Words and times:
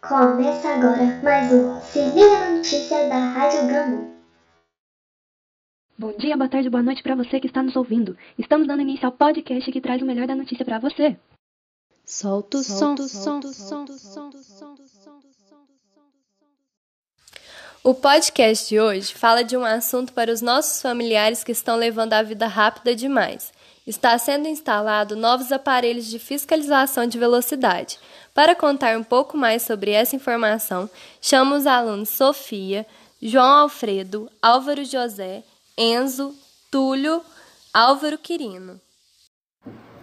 Começa 0.00 0.68
agora 0.68 1.20
mais 1.22 1.52
um 1.52 1.78
Se 1.82 1.98
Liga 1.98 2.40
na 2.40 2.50
Notícia 2.56 3.08
da 3.08 3.18
Rádio 3.18 3.66
Gama. 3.68 4.08
Bom 5.98 6.12
dia, 6.16 6.34
boa 6.34 6.48
tarde, 6.48 6.70
boa 6.70 6.82
noite 6.82 7.02
para 7.02 7.14
você 7.14 7.38
que 7.38 7.46
está 7.46 7.62
nos 7.62 7.76
ouvindo. 7.76 8.16
Estamos 8.38 8.66
dando 8.66 8.80
início 8.80 9.04
ao 9.04 9.12
podcast 9.12 9.70
que 9.70 9.80
traz 9.82 10.00
o 10.00 10.06
melhor 10.06 10.26
da 10.26 10.34
notícia 10.34 10.64
para 10.64 10.78
você. 10.78 11.14
Solta 12.06 12.56
o 12.56 12.62
som, 12.62 12.96
som, 12.96 13.42
som, 13.42 13.86
som, 13.86 14.32
som, 14.32 14.76
O 17.84 17.94
podcast 17.94 18.68
de 18.68 18.80
hoje 18.80 19.14
fala 19.14 19.44
de 19.44 19.56
um 19.56 19.64
assunto 19.64 20.12
para 20.12 20.32
os 20.32 20.40
nossos 20.40 20.80
familiares 20.80 21.44
que 21.44 21.52
estão 21.52 21.76
levando 21.76 22.14
a 22.14 22.22
vida 22.22 22.46
rápida 22.46 22.96
demais. 22.96 23.52
Está 23.86 24.18
sendo 24.18 24.48
instalado 24.48 25.14
novos 25.14 25.52
aparelhos 25.52 26.06
de 26.06 26.18
fiscalização 26.18 27.06
de 27.06 27.16
velocidade. 27.16 28.00
Para 28.34 28.52
contar 28.52 28.98
um 28.98 29.04
pouco 29.04 29.36
mais 29.36 29.62
sobre 29.62 29.92
essa 29.92 30.16
informação, 30.16 30.90
chamo 31.20 31.54
os 31.54 31.68
alunos 31.68 32.08
Sofia, 32.08 32.84
João 33.22 33.46
Alfredo, 33.46 34.28
Álvaro 34.42 34.84
José 34.84 35.44
Enzo, 35.78 36.34
Túlio, 36.68 37.22
Álvaro 37.72 38.18
Quirino. 38.18 38.80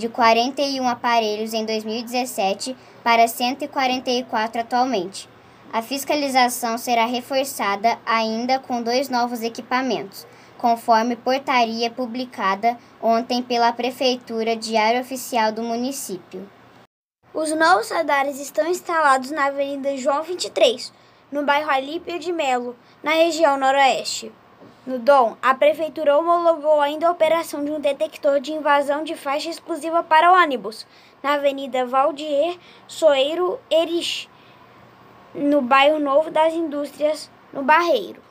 de 0.00 0.08
41 0.08 0.88
aparelhos 0.88 1.52
em 1.52 1.66
2017 1.66 2.74
para 3.04 3.28
144 3.28 4.62
atualmente. 4.62 5.28
A 5.70 5.82
fiscalização 5.82 6.78
será 6.78 7.04
reforçada 7.04 7.98
ainda 8.06 8.58
com 8.58 8.82
dois 8.82 9.10
novos 9.10 9.42
equipamentos, 9.42 10.26
conforme 10.56 11.16
portaria 11.16 11.90
publicada 11.90 12.78
ontem 13.00 13.42
pela 13.42 13.74
Prefeitura 13.74 14.56
Diário 14.56 15.02
Oficial 15.02 15.52
do 15.52 15.62
município. 15.62 16.48
Os 17.34 17.54
novos 17.54 17.90
radares 17.90 18.40
estão 18.40 18.66
instalados 18.66 19.30
na 19.30 19.46
Avenida 19.46 19.96
João 19.98 20.22
23, 20.22 20.92
no 21.30 21.44
bairro 21.44 21.70
Alípio 21.70 22.18
de 22.18 22.32
Melo, 22.32 22.74
na 23.02 23.12
região 23.12 23.58
noroeste. 23.58 24.32
No 24.86 24.98
Dom, 24.98 25.36
a 25.42 25.54
Prefeitura 25.54 26.16
homologou 26.16 26.80
ainda 26.80 27.06
a 27.06 27.10
operação 27.10 27.62
de 27.62 27.70
um 27.70 27.78
detector 27.78 28.40
de 28.40 28.52
invasão 28.52 29.04
de 29.04 29.14
faixa 29.14 29.50
exclusiva 29.50 30.02
para 30.02 30.32
ônibus, 30.32 30.86
na 31.22 31.34
Avenida 31.34 31.84
Valdier 31.84 32.56
Soeiro 32.88 33.60
Erich, 33.70 34.26
no 35.34 35.60
bairro 35.60 35.98
Novo 35.98 36.30
das 36.30 36.54
Indústrias, 36.54 37.30
no 37.52 37.62
Barreiro. 37.62 38.22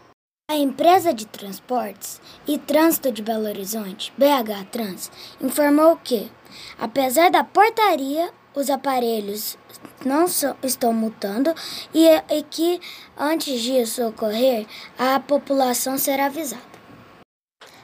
A 0.49 0.55
empresa 0.55 1.13
de 1.13 1.27
transportes 1.27 2.19
e 2.47 2.57
trânsito 2.57 3.11
de 3.11 3.21
Belo 3.21 3.45
Horizonte, 3.47 4.11
BH 4.17 4.65
Trans, 4.71 5.11
informou 5.39 5.97
que, 5.97 6.31
apesar 6.79 7.29
da 7.29 7.43
portaria, 7.43 8.33
os 8.55 8.69
aparelhos 8.69 9.57
não 10.05 10.25
estão 10.63 10.93
mutando 10.93 11.53
e, 11.93 12.07
e 12.07 12.43
que, 12.43 12.79
antes 13.17 13.61
disso 13.61 14.07
ocorrer, 14.07 14.65
a 14.97 15.19
população 15.19 15.97
será 15.97 16.25
avisada. 16.25 16.61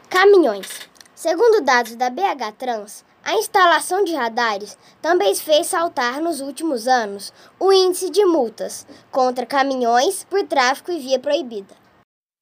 Caminhões. 0.09 0.89
Segundo 1.13 1.61
dados 1.61 1.95
da 1.95 2.09
BH 2.09 2.51
Trans, 2.57 3.05
a 3.23 3.33
instalação 3.33 4.03
de 4.03 4.13
radares 4.13 4.77
também 5.01 5.33
fez 5.33 5.67
saltar 5.67 6.21
nos 6.21 6.41
últimos 6.41 6.87
anos 6.87 7.33
o 7.59 7.73
índice 7.73 8.11
de 8.11 8.23
multas 8.23 8.85
contra 9.11 9.45
caminhões 9.45 10.23
por 10.25 10.43
tráfego 10.43 10.91
e 10.91 10.99
via 10.99 11.19
proibida. 11.19 11.73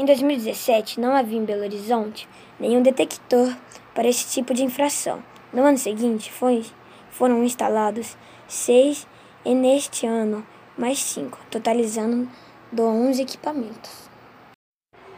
Em 0.02 0.06
2017, 0.06 1.00
não 1.00 1.16
havia 1.16 1.38
em 1.38 1.46
Belo 1.46 1.64
Horizonte 1.64 2.28
nenhum 2.60 2.82
detector 2.82 3.56
para 3.96 4.10
esse 4.10 4.28
tipo 4.28 4.54
de 4.54 4.64
infração. 4.64 5.24
No 5.54 5.64
ano 5.64 5.78
seguinte, 5.78 6.32
foi 6.32 6.66
foram 7.14 7.44
instalados 7.44 8.18
seis 8.48 9.08
e 9.46 9.54
neste 9.54 10.06
ano 10.06 10.46
mais 10.78 11.00
cinco, 11.00 11.40
totalizando 11.50 12.28
11 12.78 13.22
equipamentos. 13.22 14.10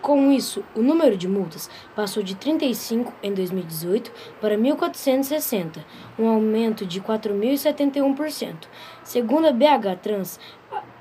Com 0.01 0.31
isso, 0.31 0.63
o 0.75 0.83
número 0.83 1.17
de 1.17 1.27
multas 1.27 1.67
passou 1.95 2.21
de 2.21 2.35
35 2.35 3.11
em 3.23 3.33
2018 3.33 4.11
para 4.39 4.55
1.460, 4.55 5.83
um 6.19 6.27
aumento 6.27 6.85
de 6.85 7.01
4.071%. 7.01 8.67
Segundo 9.03 9.47
a 9.47 9.51
BH 9.51 9.99
Trans, 10.03 10.39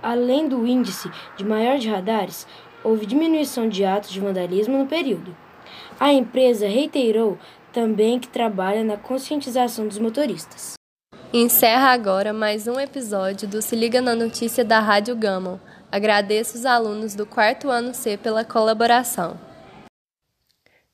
além 0.02 0.48
do 0.48 0.66
índice 0.66 1.10
de 1.36 1.44
maior 1.44 1.76
de 1.76 1.90
radares, 1.90 2.46
houve 2.82 3.04
diminuição 3.04 3.68
de 3.68 3.84
atos 3.84 4.10
de 4.10 4.20
vandalismo 4.20 4.78
no 4.78 4.86
período. 4.86 5.36
A 6.00 6.10
empresa 6.10 6.66
reiterou 6.66 7.36
também 7.74 8.18
que 8.18 8.28
trabalha 8.28 8.82
na 8.82 8.96
conscientização 8.96 9.86
dos 9.86 9.98
motoristas. 9.98 10.74
Encerra 11.36 11.88
agora 11.88 12.32
mais 12.32 12.68
um 12.68 12.78
episódio 12.78 13.48
do 13.48 13.60
Se 13.60 13.74
Liga 13.74 14.00
na 14.00 14.14
Notícia 14.14 14.64
da 14.64 14.78
Rádio 14.78 15.16
Gama. 15.16 15.60
Agradeço 15.90 16.56
os 16.56 16.64
alunos 16.64 17.16
do 17.16 17.26
quarto 17.26 17.68
ano 17.70 17.92
C 17.92 18.16
pela 18.16 18.44
colaboração. 18.44 19.36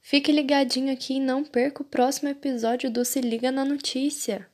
Fique 0.01 0.33
ligadinho 0.33 0.91
aqui 0.91 1.17
e 1.17 1.21
não 1.21 1.45
perca 1.45 1.83
o 1.83 1.85
próximo 1.85 2.31
episódio 2.31 2.91
do 2.91 3.05
Se 3.05 3.21
Liga 3.21 3.53
na 3.53 3.67
Notícia. 3.67 4.49